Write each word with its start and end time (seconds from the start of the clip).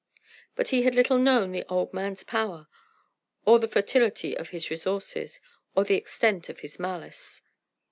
But 0.55 0.69
he 0.69 0.81
had 0.81 0.95
little 0.95 1.19
known 1.19 1.51
the 1.51 1.63
old 1.69 1.93
man's 1.93 2.23
power, 2.23 2.67
or 3.45 3.59
the 3.59 3.67
fertility 3.67 4.35
of 4.35 4.49
his 4.49 4.71
resources, 4.71 5.39
or 5.75 5.83
the 5.83 5.93
extent 5.93 6.49
of 6.49 6.61
his 6.61 6.79
malice. 6.79 7.43